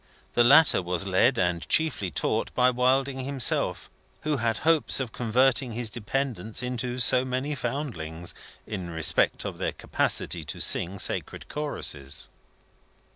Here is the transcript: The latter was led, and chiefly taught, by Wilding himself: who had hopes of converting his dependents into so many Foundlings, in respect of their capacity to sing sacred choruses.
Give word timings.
The 0.33 0.43
latter 0.43 0.81
was 0.81 1.05
led, 1.05 1.37
and 1.37 1.69
chiefly 1.69 2.09
taught, 2.09 2.51
by 2.55 2.71
Wilding 2.71 3.19
himself: 3.19 3.87
who 4.21 4.37
had 4.37 4.57
hopes 4.65 4.99
of 4.99 5.11
converting 5.11 5.73
his 5.73 5.91
dependents 5.91 6.63
into 6.63 6.97
so 6.97 7.23
many 7.23 7.53
Foundlings, 7.53 8.33
in 8.65 8.89
respect 8.89 9.45
of 9.45 9.59
their 9.59 9.73
capacity 9.73 10.43
to 10.43 10.59
sing 10.59 10.97
sacred 10.97 11.47
choruses. 11.49 12.29